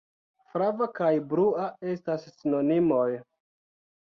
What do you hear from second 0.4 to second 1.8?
Flava kaj blua